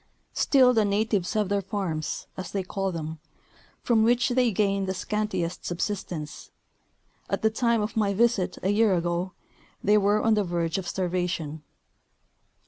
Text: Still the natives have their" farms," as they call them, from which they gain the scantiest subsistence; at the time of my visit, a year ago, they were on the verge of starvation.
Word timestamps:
Still 0.33 0.73
the 0.73 0.83
natives 0.83 1.35
have 1.35 1.47
their" 1.47 1.61
farms," 1.71 2.25
as 2.35 2.49
they 2.51 2.63
call 2.63 2.91
them, 2.91 3.19
from 3.83 4.01
which 4.01 4.29
they 4.29 4.51
gain 4.51 4.87
the 4.87 4.95
scantiest 4.95 5.63
subsistence; 5.63 6.49
at 7.29 7.43
the 7.43 7.51
time 7.51 7.83
of 7.83 7.95
my 7.95 8.11
visit, 8.11 8.57
a 8.63 8.69
year 8.71 8.95
ago, 8.95 9.33
they 9.83 9.99
were 9.99 10.19
on 10.19 10.33
the 10.33 10.43
verge 10.43 10.79
of 10.79 10.87
starvation. 10.87 11.61